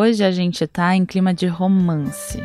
[0.00, 2.42] hoje a gente tá em clima de romance.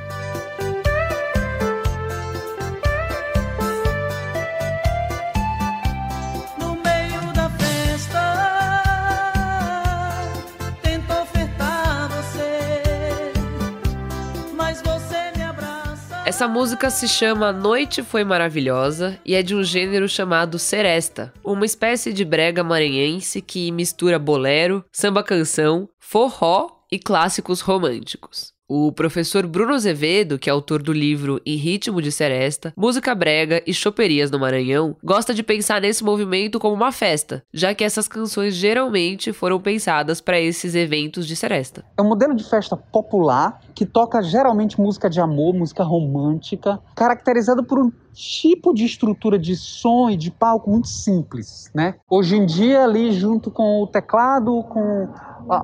[16.26, 21.66] Essa música se chama Noite Foi Maravilhosa e é de um gênero chamado seresta, uma
[21.66, 28.56] espécie de brega maranhense que mistura bolero, samba canção, forró e clássicos românticos.
[28.68, 33.62] O professor Bruno Azevedo, que é autor do livro Em Ritmo de Seresta, Música Brega
[33.68, 38.08] e Choperias no Maranhão, gosta de pensar nesse movimento como uma festa, já que essas
[38.08, 41.86] canções geralmente foram pensadas para esses eventos de seresta.
[41.96, 47.64] É um modelo de festa popular que toca geralmente música de amor, música romântica, caracterizado
[47.64, 51.96] por um tipo de estrutura de som e de palco muito simples, né?
[52.10, 55.10] Hoje em dia ali junto com o teclado, com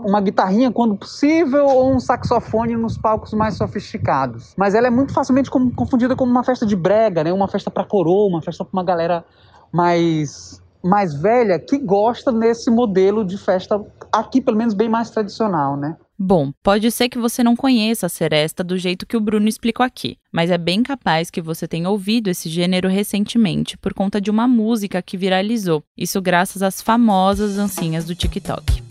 [0.04, 4.54] uma guitarrinha quando possível ou um saxofone nos palcos mais sofisticados.
[4.58, 7.34] Mas ela é muito facilmente confundida como uma festa de brega, né?
[7.34, 9.26] Uma festa para coroa, uma festa para uma galera
[9.72, 13.80] mais mais velha que gosta desse modelo de festa
[14.12, 15.96] aqui pelo menos bem mais tradicional, né?
[16.18, 19.84] Bom, pode ser que você não conheça a seresta do jeito que o Bruno explicou
[19.84, 24.30] aqui, mas é bem capaz que você tenha ouvido esse gênero recentemente por conta de
[24.30, 28.91] uma música que viralizou, isso graças às famosas dancinhas do TikTok.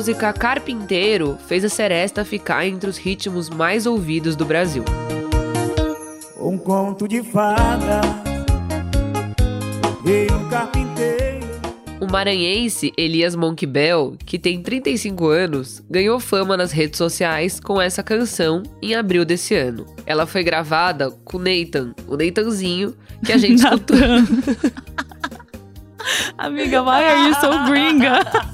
[0.00, 4.82] Música Carpinteiro fez a Seresta ficar entre os ritmos mais ouvidos do Brasil.
[6.40, 8.00] Um conto de fada
[10.02, 11.46] veio um carpinteiro.
[12.00, 18.02] O maranhense Elias Monkbel, que tem 35 anos, ganhou fama nas redes sociais com essa
[18.02, 19.84] canção em abril desse ano.
[20.06, 23.98] Ela foi gravada com Nathan, o Nathanzinho, que a gente escutou.
[26.38, 28.24] Amiga, why are you so gringa?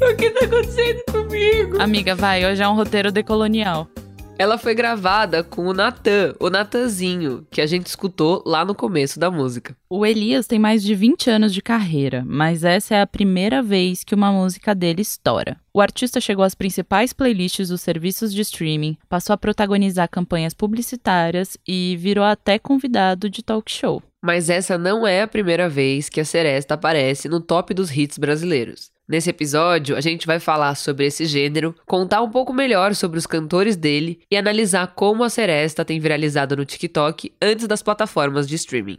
[0.00, 1.80] O que tá acontecendo comigo?
[1.80, 3.88] Amiga, vai, hoje é um roteiro decolonial.
[4.36, 9.20] Ela foi gravada com o Natan, o Natanzinho, que a gente escutou lá no começo
[9.20, 9.76] da música.
[9.88, 14.02] O Elias tem mais de 20 anos de carreira, mas essa é a primeira vez
[14.02, 15.56] que uma música dele estoura.
[15.72, 21.56] O artista chegou às principais playlists dos serviços de streaming, passou a protagonizar campanhas publicitárias
[21.66, 24.02] e virou até convidado de talk show.
[24.20, 28.18] Mas essa não é a primeira vez que a Seresta aparece no top dos hits
[28.18, 28.93] brasileiros.
[29.06, 33.26] Nesse episódio, a gente vai falar sobre esse gênero, contar um pouco melhor sobre os
[33.26, 38.54] cantores dele e analisar como a Seresta tem viralizado no TikTok antes das plataformas de
[38.54, 38.96] streaming.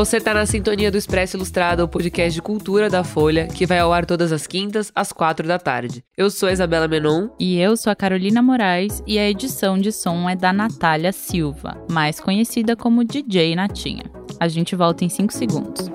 [0.00, 3.78] Você está na sintonia do Expresso Ilustrado, o podcast de cultura da Folha, que vai
[3.80, 6.02] ao ar todas as quintas, às quatro da tarde.
[6.16, 7.28] Eu sou a Isabela Menon.
[7.38, 11.84] E eu sou a Carolina Moraes, e a edição de som é da Natália Silva,
[11.90, 14.04] mais conhecida como DJ Natinha.
[14.40, 15.90] A gente volta em cinco segundos.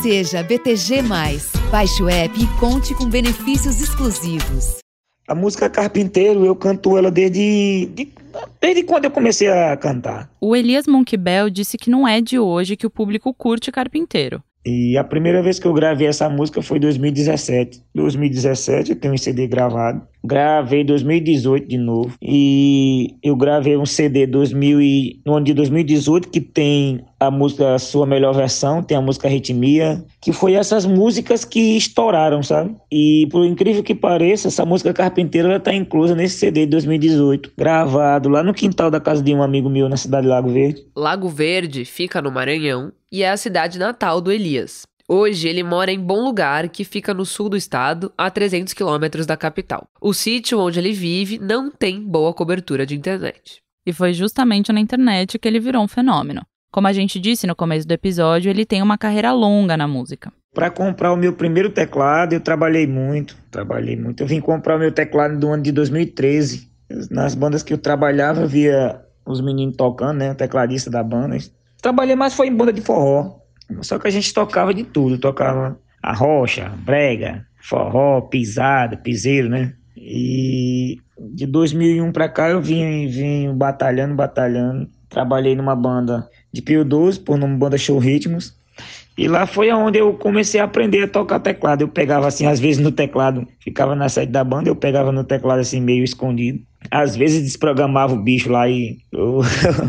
[0.00, 1.02] Seja BTG.
[1.70, 4.83] Baixe o app e conte com benefícios exclusivos.
[5.26, 8.08] A música Carpinteiro, eu canto ela desde, de,
[8.60, 10.30] desde quando eu comecei a cantar.
[10.38, 14.42] O Elias Monkbel disse que não é de hoje que o público curte Carpinteiro.
[14.66, 17.82] E a primeira vez que eu gravei essa música foi em 2017.
[17.94, 20.06] 2017 eu tenho um CD gravado.
[20.24, 22.14] Gravei em 2018 de novo.
[22.22, 27.78] E eu gravei um CD 2000 e, no ano de 2018 que tem a música
[27.78, 32.74] Sua Melhor Versão, tem a música Ritmia, que foi essas músicas que estouraram, sabe?
[32.90, 37.52] E por incrível que pareça, essa música Carpinteira ela tá inclusa nesse CD de 2018,
[37.56, 40.82] gravado lá no quintal da casa de um amigo meu na cidade de Lago Verde.
[40.96, 44.82] Lago Verde fica no Maranhão e é a cidade natal do Elias.
[45.06, 49.26] Hoje ele mora em Bom Lugar, que fica no sul do estado, a 300 quilômetros
[49.26, 49.86] da capital.
[50.00, 53.58] O sítio onde ele vive não tem boa cobertura de internet.
[53.86, 56.40] E foi justamente na internet que ele virou um fenômeno.
[56.72, 60.32] Como a gente disse no começo do episódio, ele tem uma carreira longa na música.
[60.54, 64.22] Para comprar o meu primeiro teclado, eu trabalhei muito, trabalhei muito.
[64.22, 66.70] Eu vim comprar o meu teclado no ano de 2013.
[67.10, 71.36] Nas bandas que eu trabalhava, eu via os meninos tocando, né, o tecladista da banda.
[71.82, 73.43] Trabalhei mais foi em banda de forró.
[73.82, 79.72] Só que a gente tocava de tudo, tocava a rocha, brega, forró, pisada, piseiro, né?
[79.96, 84.88] E de 2001 para cá eu vim, vim batalhando, batalhando.
[85.08, 88.54] Trabalhei numa banda de Pio 12, por nome Banda Show Ritmos.
[89.16, 91.82] E lá foi onde eu comecei a aprender a tocar teclado.
[91.82, 95.22] Eu pegava assim, às vezes no teclado, ficava na sede da banda, eu pegava no
[95.22, 96.60] teclado assim meio escondido.
[96.90, 99.40] Às vezes desprogramava o bicho lá e o,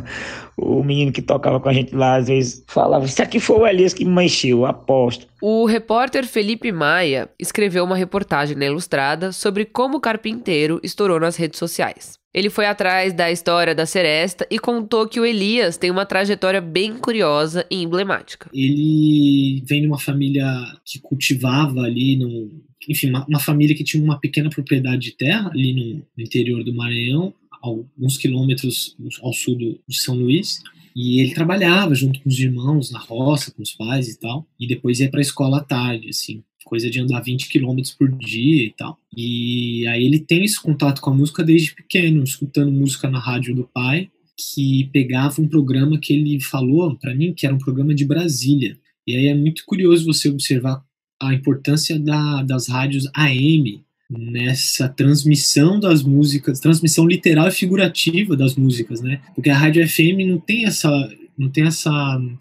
[0.58, 3.68] o menino que tocava com a gente lá, às vezes falava: Isso aqui foi o
[3.68, 5.28] Elias que me mexeu, aposto.
[5.42, 11.36] O repórter Felipe Maia escreveu uma reportagem na Ilustrada sobre como o carpinteiro estourou nas
[11.36, 12.18] redes sociais.
[12.36, 16.60] Ele foi atrás da história da Seresta e contou que o Elias tem uma trajetória
[16.60, 18.50] bem curiosa e emblemática.
[18.54, 20.46] Ele vem de uma família
[20.84, 22.52] que cultivava ali no.
[22.90, 26.64] Enfim, uma, uma família que tinha uma pequena propriedade de terra ali no, no interior
[26.64, 30.62] do Maranhão, alguns quilômetros ao sul do, de São Luís.
[30.96, 34.48] E ele trabalhava junto com os irmãos na roça, com os pais e tal.
[34.60, 38.12] E depois ia para a escola à tarde, assim coisa de andar 20 quilômetros por
[38.12, 38.98] dia e tal.
[39.16, 43.56] E aí ele tem esse contato com a música desde pequeno, escutando música na rádio
[43.56, 47.94] do pai, que pegava um programa que ele falou para mim que era um programa
[47.94, 48.78] de Brasília.
[49.08, 50.84] E aí é muito curioso você observar
[51.22, 58.56] a importância da, das rádios AM nessa transmissão das músicas, transmissão literal e figurativa das
[58.56, 59.20] músicas, né?
[59.34, 60.90] Porque a rádio FM não tem essa
[61.38, 61.92] não tem essa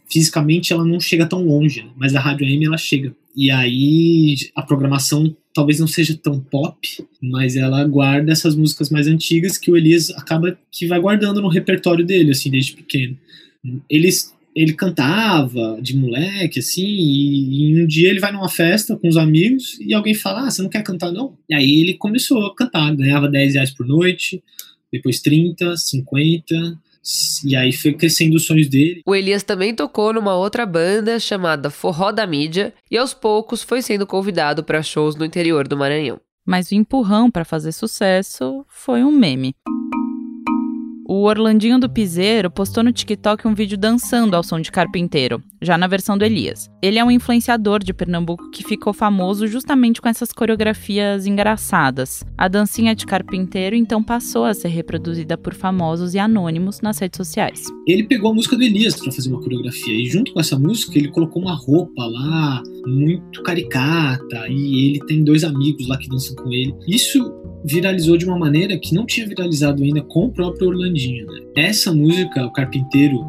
[0.09, 1.91] fisicamente ela não chega tão longe, né?
[1.97, 3.15] mas a rádio AM ela chega.
[3.35, 6.79] E aí a programação talvez não seja tão pop,
[7.21, 11.49] mas ela guarda essas músicas mais antigas que o Elias acaba que vai guardando no
[11.49, 13.17] repertório dele, assim, desde pequeno.
[13.89, 19.09] Eles ele cantava de moleque, assim, e, e, um dia ele vai numa festa com
[19.09, 21.37] os amigos e alguém fala, ah, você não quer cantar não?
[21.49, 24.43] E aí ele começou a cantar, ganhava 10 reais por noite,
[24.93, 26.79] depois 30, 50,
[27.45, 29.03] e aí foi crescendo os sonhos dele.
[29.07, 33.83] O Elias também tocou numa outra banda chamada Forró da Mídia e aos poucos foi
[33.83, 36.21] sendo convidado para shows no interior do Maranhão.
[36.47, 39.55] Mas o empurrão para fazer sucesso foi um meme.
[41.07, 45.77] O Orlandinho do Piseiro postou no TikTok um vídeo dançando ao som de Carpinteiro, já
[45.77, 46.71] na versão do Elias.
[46.81, 52.25] Ele é um influenciador de Pernambuco que ficou famoso justamente com essas coreografias engraçadas.
[52.39, 57.19] A dancinha de Carpinteiro então passou a ser reproduzida por famosos e anônimos nas redes
[57.19, 57.65] sociais.
[57.87, 60.99] Ele pegou a música do Elias para fazer uma coreografia e junto com essa música
[60.99, 66.35] ele colocou uma roupa lá muito caricata e ele tem dois amigos lá que dançam
[66.37, 66.75] com ele.
[66.89, 71.27] Isso viralizou de uma maneira que não tinha viralizado ainda com o próprio Orlandinho.
[71.27, 71.41] Né?
[71.57, 73.25] Essa música, o Carpinteiro,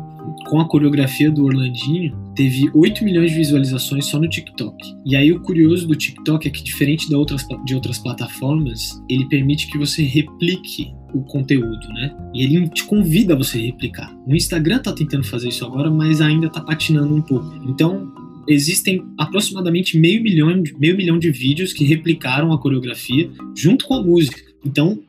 [0.49, 4.75] com a coreografia do Orlandinho, teve 8 milhões de visualizações só no TikTok.
[5.05, 9.25] E aí o curioso do TikTok é que, diferente de outras, de outras plataformas, ele
[9.27, 12.13] permite que você replique o conteúdo, né?
[12.33, 14.13] E ele te convida a você replicar.
[14.27, 17.55] O Instagram tá tentando fazer isso agora, mas ainda tá patinando um pouco.
[17.67, 18.11] Então,
[18.47, 24.03] existem aproximadamente meio milhão, meio milhão de vídeos que replicaram a coreografia junto com a
[24.03, 24.41] música.
[24.65, 25.01] Então,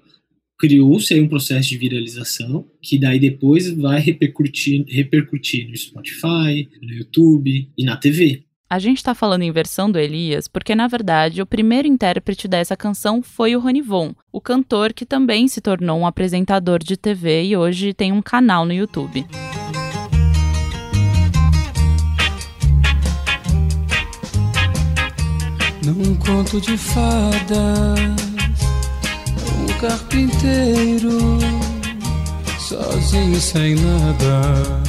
[0.58, 6.92] criou-se aí um processo de viralização que daí depois vai repercutir, repercutir no Spotify, no
[6.92, 8.42] YouTube e na TV.
[8.68, 12.76] A gente está falando em versão do Elias porque, na verdade, o primeiro intérprete dessa
[12.76, 17.56] canção foi o Ronivon, o cantor que também se tornou um apresentador de TV e
[17.56, 19.24] hoje tem um canal no YouTube.
[25.86, 28.00] Num conto de fadas,
[29.56, 31.38] um carpinteiro,
[32.58, 34.85] sozinho sem nada.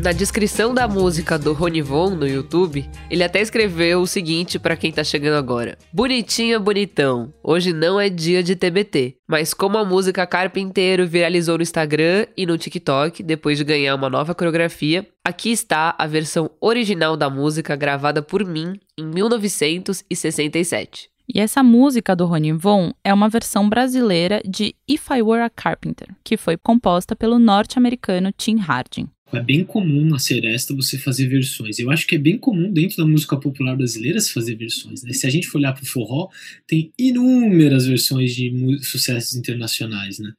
[0.00, 4.92] Na descrição da música do Ronivon no YouTube, ele até escreveu o seguinte para quem
[4.92, 7.34] tá chegando agora: Bonitinha, bonitão.
[7.42, 12.46] Hoje não é dia de TBT, mas como a música Carpinteiro viralizou no Instagram e
[12.46, 17.74] no TikTok depois de ganhar uma nova coreografia, aqui está a versão original da música
[17.74, 21.10] gravada por mim em 1967.
[21.34, 25.50] E essa música do Rony Von é uma versão brasileira de If I Were a
[25.50, 29.10] Carpenter, que foi composta pelo norte-americano Tim Hardin.
[29.32, 31.78] É bem comum na Seresta você fazer versões.
[31.78, 35.02] Eu acho que é bem comum dentro da música popular brasileira se fazer versões.
[35.02, 35.12] Né?
[35.12, 36.28] Se a gente for olhar para o forró,
[36.66, 38.50] tem inúmeras versões de
[38.82, 40.18] sucessos internacionais.
[40.18, 40.32] Né?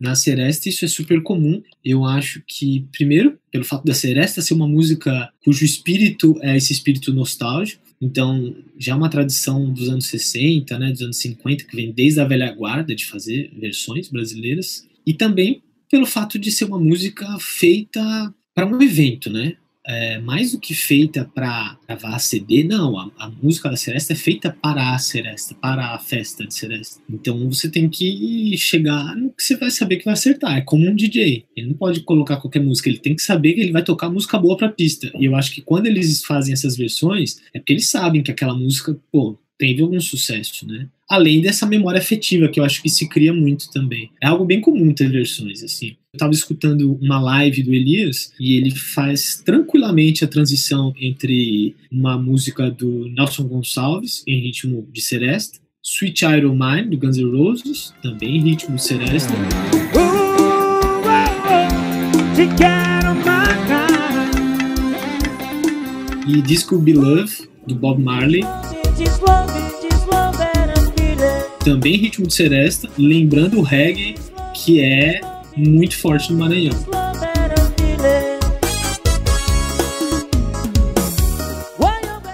[0.00, 1.62] Na Seresta isso é super comum.
[1.84, 6.72] Eu acho que, primeiro, pelo fato da Seresta ser uma música cujo espírito é esse
[6.72, 11.76] espírito nostálgico, então, já é uma tradição dos anos 60, né, dos anos 50, que
[11.76, 14.88] vem desde a velha guarda de fazer versões brasileiras.
[15.06, 19.56] E também pelo fato de ser uma música feita para um evento, né?
[19.86, 24.16] É, mais do que feita para gravar CD, não, a, a, música da Seresta é
[24.16, 27.00] feita para a Seresta, para a festa de Seresta.
[27.10, 30.58] Então você tem que chegar no que você vai saber que vai acertar.
[30.58, 31.46] É como um DJ.
[31.56, 34.38] Ele não pode colocar qualquer música, ele tem que saber que ele vai tocar música
[34.38, 35.10] boa para pista.
[35.18, 38.54] E eu acho que quando eles fazem essas versões, é porque eles sabem que aquela
[38.54, 40.88] música, pô, teve algum sucesso, né?
[41.06, 44.10] Além dessa memória afetiva que eu acho que se cria muito também.
[44.22, 45.88] É algo bem comum ter versões assim.
[45.88, 52.16] Eu estava escutando uma live do Elias e ele faz tranquilamente a transição entre uma
[52.16, 57.94] música do Nelson Gonçalves em ritmo de seresta Sweet of Mine, do Guns N' Roses,
[58.02, 59.32] também em ritmo de seresta.
[66.28, 68.42] E Disco Beloved, do Bob Marley.
[71.64, 74.14] Também ritmo de seresta, lembrando o reggae,
[74.54, 75.20] que é
[75.56, 76.74] muito forte no Maranhão.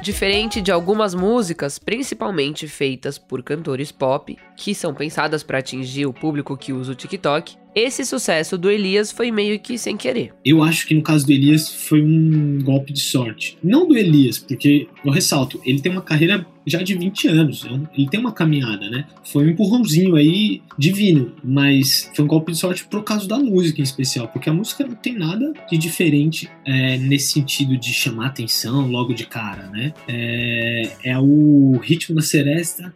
[0.06, 6.12] Diferente de algumas músicas, principalmente feitas por cantores pop, que são pensadas para atingir o
[6.12, 10.32] público que usa o TikTok, esse sucesso do Elias foi meio que sem querer.
[10.44, 13.58] Eu acho que no caso do Elias foi um golpe de sorte.
[13.60, 17.70] Não do Elias, porque eu ressalto, ele tem uma carreira já de 20 anos, é
[17.96, 19.06] ele tem uma caminhada, né?
[19.24, 23.80] Foi um empurrãozinho aí divino, mas foi um golpe de sorte por causa da música
[23.80, 28.26] em especial, porque a música não tem nada de diferente é, nesse sentido de chamar
[28.26, 29.92] atenção logo de cara, né?
[30.08, 32.92] É, é o ritmo da seresta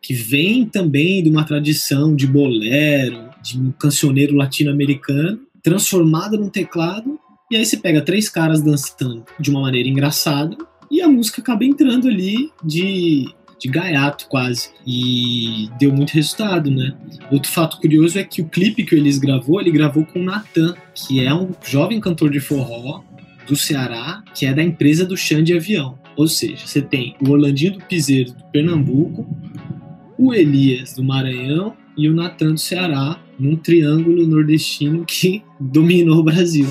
[0.00, 7.18] que vem também de uma tradição de bolero, de um cancioneiro latino-americano, transformada num teclado,
[7.50, 10.56] e aí você pega três caras dançando de uma maneira engraçada,
[10.90, 13.26] e a música acaba entrando ali de,
[13.60, 16.94] de gaiato quase, e deu muito resultado, né?
[17.30, 20.24] Outro fato curioso é que o clipe que o Elis gravou, ele gravou com o
[20.24, 23.02] Natan, que é um jovem cantor de forró
[23.46, 25.98] do Ceará, que é da empresa do Xande de Avião.
[26.16, 29.26] Ou seja, você tem o Orlandinho do Piseiro do Pernambuco,
[30.18, 36.22] o Elias do Maranhão e o Natan do Ceará, num triângulo nordestino que dominou o
[36.22, 36.68] Brasil.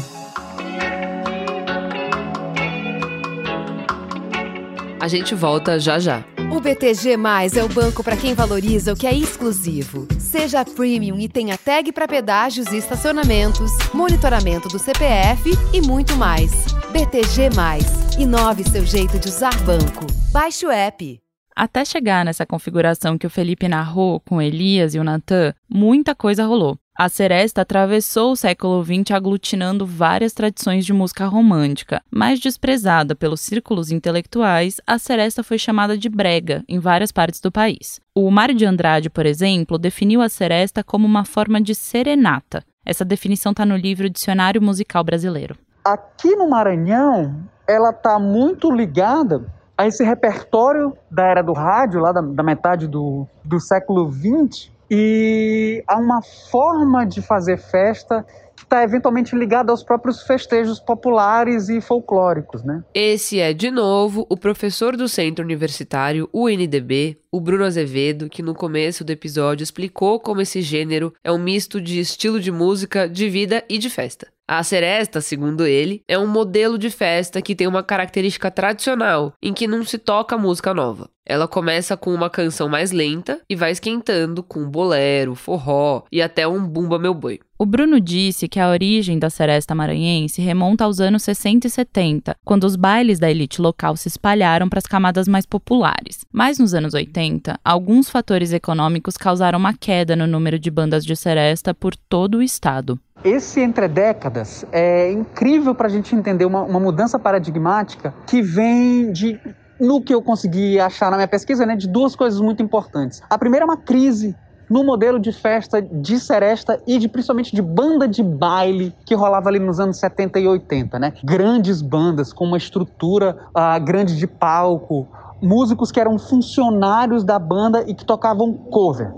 [5.08, 6.22] A gente volta já já.
[6.52, 10.06] O BTG Mais é o banco para quem valoriza o que é exclusivo.
[10.20, 16.52] Seja premium e tenha tag para pedágios e estacionamentos, monitoramento do CPF e muito mais.
[16.92, 17.86] BTG Mais.
[18.20, 20.06] Inove seu jeito de usar banco.
[20.34, 21.18] Baixe o app.
[21.56, 26.46] Até chegar nessa configuração que o Felipe narrou com Elias e o Natan, muita coisa
[26.46, 26.78] rolou.
[27.00, 32.02] A Seresta atravessou o século XX aglutinando várias tradições de música romântica.
[32.10, 37.52] Mais desprezada pelos círculos intelectuais, a Seresta foi chamada de brega em várias partes do
[37.52, 38.02] país.
[38.16, 42.64] O Mário de Andrade, por exemplo, definiu a Seresta como uma forma de serenata.
[42.84, 45.56] Essa definição está no livro Dicionário Musical Brasileiro.
[45.86, 49.46] Aqui no Maranhão, ela está muito ligada
[49.78, 54.76] a esse repertório da era do rádio, lá da, da metade do, do século XX,
[54.90, 58.26] e a uma forma de fazer festa
[58.56, 62.84] que está eventualmente ligada aos próprios festejos populares e folclóricos, né?
[62.94, 68.56] Esse é, de novo, o professor do Centro Universitário UNDB, o Bruno Azevedo, que no
[68.56, 73.30] começo do episódio explicou como esse gênero é um misto de estilo de música, de
[73.30, 74.28] vida e de festa.
[74.50, 79.54] A seresta, segundo ele, é um modelo de festa que tem uma característica tradicional, em
[79.54, 81.10] que não se toca música nova.
[81.26, 86.48] Ela começa com uma canção mais lenta e vai esquentando com bolero, forró e até
[86.48, 87.42] um bumba meu boi.
[87.60, 92.36] O Bruno disse que a origem da seresta maranhense remonta aos anos 60 e 70,
[92.46, 96.24] quando os bailes da elite local se espalharam para as camadas mais populares.
[96.32, 101.16] Mas nos anos 80, alguns fatores econômicos causaram uma queda no número de bandas de
[101.16, 102.98] seresta por todo o estado.
[103.24, 109.12] Esse entre décadas é incrível para a gente entender uma, uma mudança paradigmática que vem
[109.12, 109.40] de
[109.80, 113.22] no que eu consegui achar na minha pesquisa, né, de duas coisas muito importantes.
[113.30, 114.36] A primeira é uma crise
[114.70, 119.50] no modelo de festa de seresta e de principalmente de banda de baile que rolava
[119.50, 121.14] ali nos anos 70 e 80, né?
[121.24, 125.08] Grandes bandas com uma estrutura uh, grande de palco,
[125.42, 129.14] músicos que eram funcionários da banda e que tocavam cover.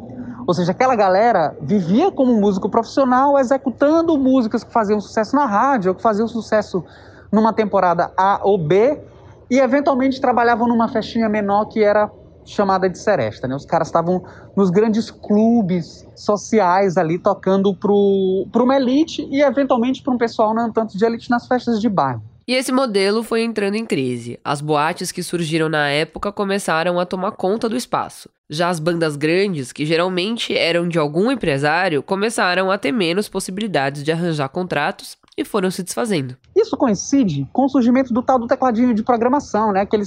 [0.49, 5.89] Ou seja, aquela galera vivia como músico profissional, executando músicas que faziam sucesso na rádio,
[5.89, 6.83] ou que faziam sucesso
[7.31, 8.99] numa temporada A ou B,
[9.47, 12.09] e eventualmente trabalhavam numa festinha menor que era
[12.43, 13.55] chamada de seresta, né?
[13.55, 14.23] Os caras estavam
[14.55, 20.73] nos grandes clubes sociais ali tocando pro uma elite e eventualmente para um pessoal não
[20.73, 22.23] tanto de elite nas festas de bairro.
[22.47, 24.39] E esse modelo foi entrando em crise.
[24.43, 28.27] As boates que surgiram na época começaram a tomar conta do espaço.
[28.51, 34.03] Já as bandas grandes, que geralmente eram de algum empresário, começaram a ter menos possibilidades
[34.03, 36.35] de arranjar contratos e foram se desfazendo.
[36.55, 39.81] Isso coincide com o surgimento do tal do tecladinho de programação, né?
[39.81, 40.03] Aquele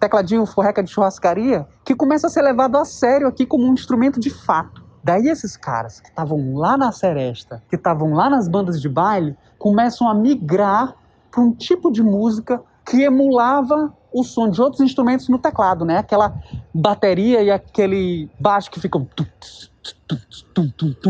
[0.00, 4.18] tecladinho forreca de churrascaria, que começa a ser levado a sério aqui como um instrumento
[4.18, 4.84] de fato.
[5.04, 9.36] Daí esses caras que estavam lá na seresta, que estavam lá nas bandas de baile,
[9.56, 10.96] começam a migrar
[11.30, 15.98] para um tipo de música que emulava o som de outros instrumentos no teclado, né?
[15.98, 16.32] Aquela
[16.72, 19.08] bateria e aquele baixo que ficam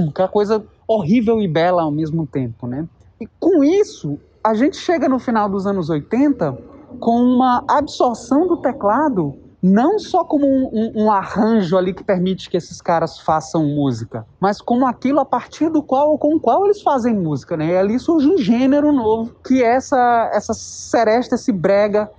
[0.09, 2.89] aquela coisa horrível e bela ao mesmo tempo, né?
[3.21, 6.57] E com isso, a gente chega no final dos anos 80
[6.99, 12.51] com uma absorção do teclado não só como um, um, um, arranjo ali que permite
[12.51, 16.67] que esses caras façam música, mas como aquilo a partir do qual com o qual
[16.67, 17.69] eles fazem música, né?
[17.69, 22.11] E ali surge um gênero novo, que é essa essa seresta, esse brega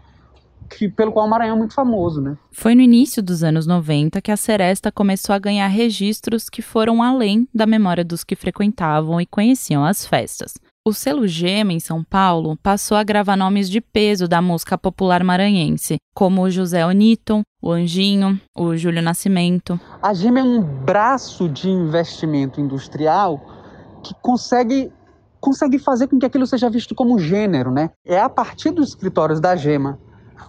[0.69, 2.37] que, pelo qual o Maranhão é muito famoso, né?
[2.51, 7.01] Foi no início dos anos 90 que a Seresta começou a ganhar registros que foram
[7.01, 10.53] além da memória dos que frequentavam e conheciam as festas.
[10.87, 15.23] O selo Gema, em São Paulo, passou a gravar nomes de peso da música popular
[15.23, 19.79] maranhense, como o José Oniton, o Anjinho, o Júlio Nascimento.
[19.99, 23.43] A Gema é um braço de investimento industrial
[24.03, 24.91] que consegue
[25.45, 27.91] consegue fazer com que aquilo seja visto como gênero, né?
[28.03, 29.99] É a partir dos escritórios da Gema,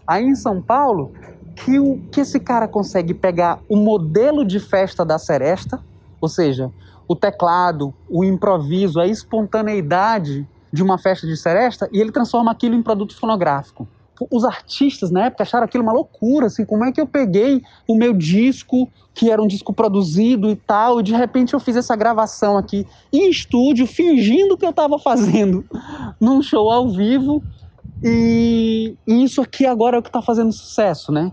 [0.07, 1.12] aí em São Paulo,
[1.55, 5.81] que, o, que esse cara consegue pegar o modelo de festa da Seresta,
[6.21, 6.71] ou seja,
[7.09, 12.75] o teclado, o improviso, a espontaneidade de uma festa de seresta e ele transforma aquilo
[12.75, 13.88] em produto fonográfico.
[14.31, 17.95] Os artistas na época acharam aquilo uma loucura, assim, como é que eu peguei o
[17.95, 21.95] meu disco, que era um disco produzido e tal, e de repente eu fiz essa
[21.95, 25.64] gravação aqui em estúdio, fingindo que eu estava fazendo
[26.19, 27.43] num show ao vivo,
[28.03, 31.33] e, e isso aqui agora é o que está fazendo sucesso, né?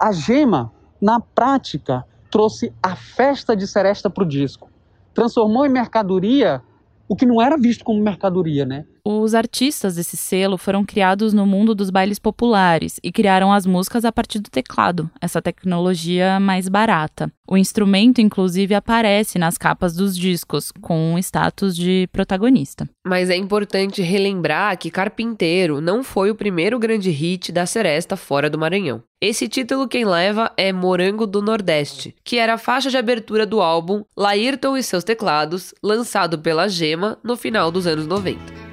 [0.00, 4.68] A Gema, na prática, trouxe a festa de seresta para o disco
[5.14, 6.60] transformou em mercadoria
[7.08, 8.84] o que não era visto como mercadoria, né?
[9.06, 14.02] Os artistas desse selo foram criados no mundo dos bailes populares e criaram as músicas
[14.02, 17.30] a partir do teclado, essa tecnologia mais barata.
[17.46, 22.88] O instrumento, inclusive, aparece nas capas dos discos, com um status de protagonista.
[23.06, 28.48] Mas é importante relembrar que Carpinteiro não foi o primeiro grande hit da Seresta fora
[28.48, 29.02] do Maranhão.
[29.20, 33.60] Esse título quem leva é Morango do Nordeste, que era a faixa de abertura do
[33.60, 38.63] álbum Laírton e seus teclados, lançado pela Gema no final dos anos 90.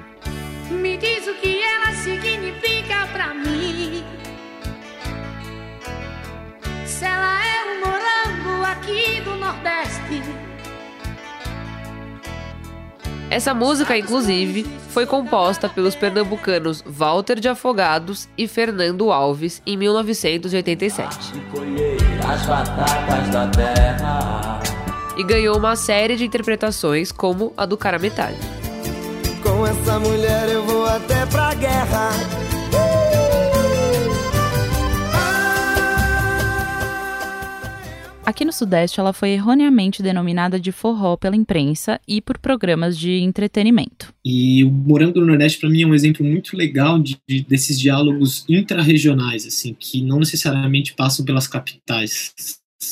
[13.32, 21.32] Essa música, inclusive, foi composta pelos pernambucanos Walter de Afogados e Fernando Alves em 1987.
[25.16, 28.36] E ganhou uma série de interpretações, como a do cara metade.
[29.42, 32.10] Com essa mulher eu vou até pra guerra.
[38.32, 43.18] Aqui no Sudeste, ela foi erroneamente denominada de forró pela imprensa e por programas de
[43.18, 44.10] entretenimento.
[44.24, 47.78] E o Morango do Nordeste, para mim, é um exemplo muito legal de, de, desses
[47.78, 52.32] diálogos intra-regionais, assim, que não necessariamente passam pelas capitais,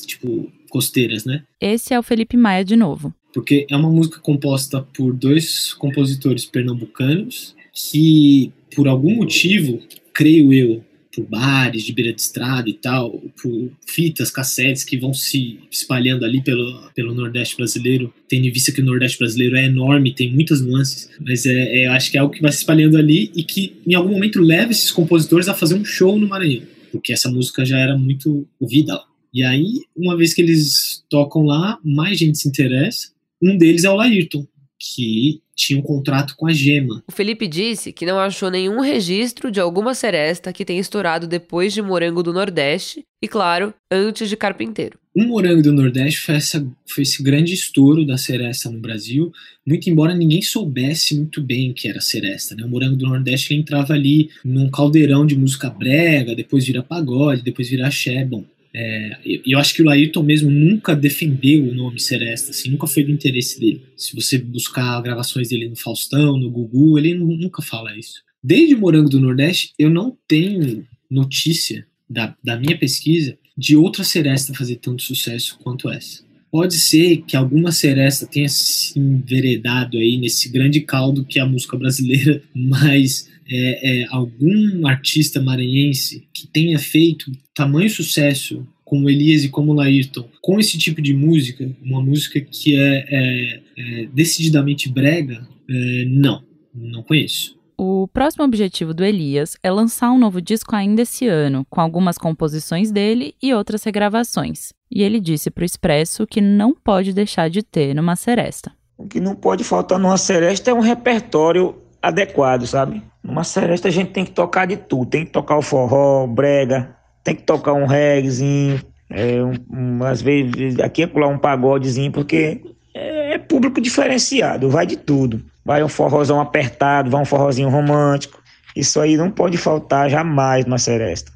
[0.07, 1.43] tipo, costeiras, né?
[1.59, 3.11] Esse é o Felipe Maia de novo.
[3.33, 9.81] Porque é uma música composta por dois compositores pernambucanos que, por algum motivo,
[10.13, 15.13] creio eu, por bares de beira de estrada e tal, por fitas, cassetes que vão
[15.13, 19.65] se espalhando ali pelo, pelo Nordeste brasileiro, tendo em vista que o Nordeste brasileiro é
[19.65, 22.97] enorme, tem muitas nuances, mas é, é, acho que é algo que vai se espalhando
[22.97, 26.63] ali e que em algum momento leva esses compositores a fazer um show no Maranhão,
[26.93, 29.05] porque essa música já era muito ouvida lá.
[29.33, 33.11] E aí, uma vez que eles tocam lá, mais gente se interessa.
[33.41, 34.45] Um deles é o Laírton,
[34.79, 37.03] que tinha um contrato com a Gema.
[37.07, 41.73] O Felipe disse que não achou nenhum registro de alguma seresta que tenha estourado depois
[41.73, 44.99] de Morango do Nordeste e, claro, antes de Carpinteiro.
[45.15, 49.33] O Morango do Nordeste foi, essa, foi esse grande estouro da seresta no Brasil,
[49.67, 52.55] muito embora ninguém soubesse muito bem que era seresta.
[52.55, 52.65] Né?
[52.65, 57.69] O Morango do Nordeste entrava ali num caldeirão de música brega, depois vira pagode, depois
[57.69, 58.25] vira axé.
[58.25, 58.45] Bom,
[58.75, 63.03] é, eu acho que o Laírton mesmo nunca defendeu o nome Seresta, assim, nunca foi
[63.03, 63.83] do interesse dele.
[63.97, 68.23] Se você buscar gravações dele no Faustão, no Gugu, ele nunca fala isso.
[68.43, 74.55] Desde Morango do Nordeste, eu não tenho notícia da, da minha pesquisa de outra Seresta
[74.55, 76.25] fazer tanto sucesso quanto essa.
[76.51, 81.47] Pode ser que alguma Seresta tenha se enveredado aí nesse grande caldo que é a
[81.47, 89.45] música brasileira, mas é, é, algum artista maranhense que tenha feito tamanho sucesso como Elias
[89.45, 94.89] e como Laírton, com esse tipo de música, uma música que é, é, é decididamente
[94.89, 96.43] brega, é, não,
[96.75, 97.57] não conheço.
[97.79, 102.19] O próximo objetivo do Elias é lançar um novo disco ainda esse ano, com algumas
[102.19, 104.73] composições dele e outras regravações.
[104.91, 108.73] E ele disse para o Expresso que não pode deixar de ter numa seresta.
[108.99, 113.03] O que não pode faltar numa seresta é um repertório adequado, sabe?
[113.23, 115.11] Numa seresta a gente tem que tocar de tudo.
[115.11, 118.81] Tem que tocar o forró, brega, tem que tocar um reggaezinho,
[119.11, 122.63] é, um, um, às vezes aqui é pular um pagodezinho, porque
[122.95, 125.45] é, é, público diferenciado, vai de tudo.
[125.65, 128.41] Vai um forrozão apertado, vai um forrozinho romântico,
[128.75, 131.33] Isso aí não pode faltar jamais na Seresta.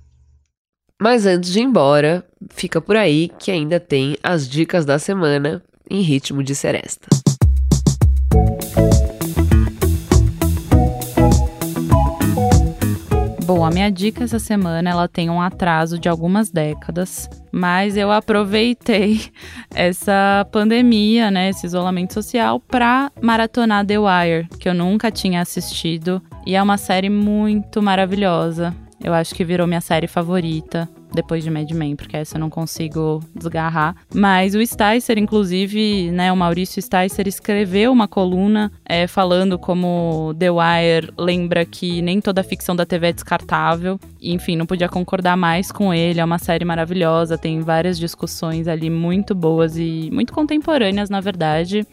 [1.00, 5.62] Mas antes de ir embora, fica por aí que ainda tem as dicas da semana
[5.90, 7.08] em ritmo de seresta.
[13.46, 18.10] Bom, a minha dica essa semana ela tem um atraso de algumas décadas, mas eu
[18.10, 19.20] aproveitei
[19.74, 26.22] essa pandemia, né, esse isolamento social, para maratonar The Wire, que eu nunca tinha assistido
[26.46, 28.74] e é uma série muito maravilhosa.
[28.98, 32.50] Eu acho que virou minha série favorita depois de Mad Men, porque essa eu não
[32.50, 33.96] consigo desgarrar.
[34.12, 40.50] Mas o Sticer, inclusive, né, o Maurício Sticer escreveu uma coluna é, falando como The
[40.50, 43.98] Wire lembra que nem toda ficção da TV é descartável.
[44.20, 46.20] Enfim, não podia concordar mais com ele.
[46.20, 51.86] É uma série maravilhosa, tem várias discussões ali muito boas e muito contemporâneas, na verdade.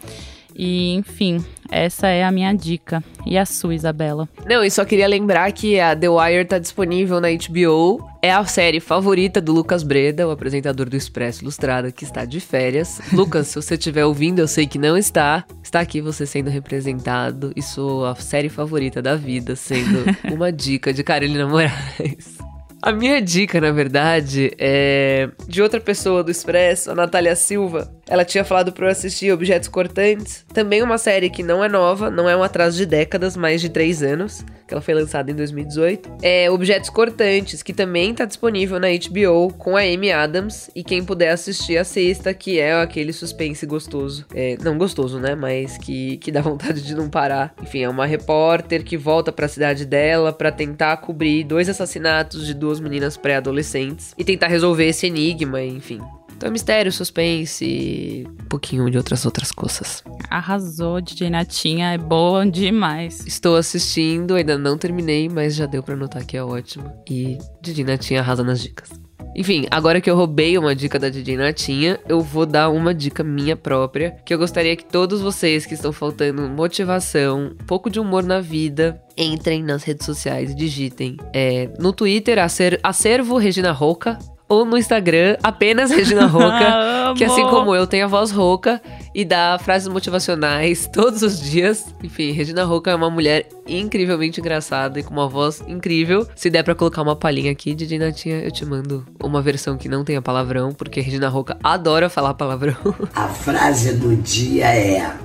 [0.56, 3.04] E, enfim, essa é a minha dica.
[3.26, 4.28] E a sua, Isabela?
[4.46, 8.06] Não, e só queria lembrar que a The Wire tá disponível na HBO.
[8.22, 12.40] É a série favorita do Lucas Breda, o apresentador do Expresso Ilustrada, que está de
[12.40, 13.00] férias.
[13.14, 15.46] Lucas, se você estiver ouvindo, eu sei que não está.
[15.64, 21.04] Está aqui você sendo representado e sua série favorita da vida, sendo uma dica de
[21.04, 22.41] Carolina Moraes.
[22.84, 27.94] A minha dica, na verdade, é de outra pessoa do Expresso, a Natália Silva.
[28.10, 32.10] Ela tinha falado para eu assistir Objetos Cortantes, também uma série que não é nova,
[32.10, 35.36] não é um atraso de décadas, mais de três anos, que ela foi lançada em
[35.36, 36.10] 2018.
[36.22, 41.06] É Objetos Cortantes, que também tá disponível na HBO com a Amy Adams, e quem
[41.06, 44.26] puder assistir, assista, que é aquele suspense gostoso.
[44.34, 45.36] É, não gostoso, né?
[45.36, 47.54] Mas que, que dá vontade de não parar.
[47.62, 52.46] Enfim, é uma repórter que volta para a cidade dela para tentar cobrir dois assassinatos
[52.46, 56.00] de duas meninas pré-adolescentes e tentar resolver esse enigma, enfim.
[56.42, 60.04] Então é mistério, suspense, um pouquinho de outras outras coisas.
[60.28, 63.24] Arrasou, DJ Natinha, é boa demais.
[63.28, 66.92] Estou assistindo, ainda não terminei, mas já deu para notar que é ótimo.
[67.08, 68.90] E DJ Natinha arrasa nas dicas.
[69.36, 73.24] Enfim, agora que eu roubei uma dica da DJ Natinha, eu vou dar uma dica
[73.24, 78.00] minha própria, que eu gostaria que todos vocês que estão faltando motivação, um pouco de
[78.00, 81.18] humor na vida, entrem nas redes sociais e digitem.
[81.32, 84.18] É, no Twitter, acer, acervo Regina Roca,
[84.52, 88.82] ou no Instagram, apenas Regina Roca, que assim como eu tem a voz rouca
[89.16, 91.86] e dá frases motivacionais todos os dias.
[92.04, 96.28] Enfim, Regina Roca é uma mulher incrivelmente engraçada e com uma voz incrível.
[96.36, 99.88] Se der para colocar uma palhinha aqui, Didi Natinha, eu te mando uma versão que
[99.88, 102.76] não tenha palavrão, porque Regina Roca adora falar palavrão.
[103.16, 105.16] A frase do dia é: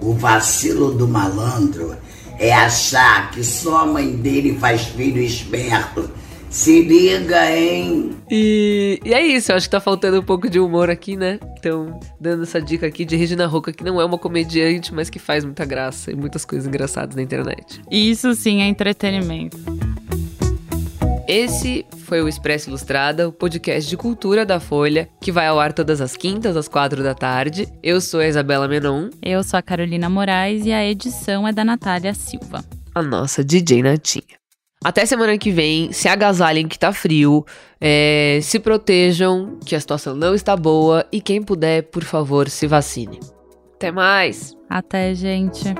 [0.00, 1.94] O vacilo do malandro
[2.38, 6.21] é achar que só a mãe dele faz filho esperto
[6.52, 8.10] se liga, hein?
[8.30, 11.40] E, e é isso, eu acho que tá faltando um pouco de humor aqui, né?
[11.58, 15.18] Então, dando essa dica aqui de Regina Roca, que não é uma comediante, mas que
[15.18, 17.80] faz muita graça e muitas coisas engraçadas na internet.
[17.90, 19.56] Isso sim é entretenimento.
[21.26, 25.72] Esse foi o Expresso Ilustrada, o podcast de cultura da Folha, que vai ao ar
[25.72, 27.66] todas as quintas, às quatro da tarde.
[27.82, 29.08] Eu sou a Isabela Menon.
[29.22, 32.62] Eu sou a Carolina Moraes e a edição é da Natália Silva.
[32.94, 34.41] A nossa DJ Natinha.
[34.84, 37.46] Até semana que vem, se agasalhem que tá frio,
[37.80, 42.66] é, se protejam, que a situação não está boa e quem puder, por favor, se
[42.66, 43.20] vacine.
[43.76, 44.56] Até mais!
[44.68, 45.72] Até, gente!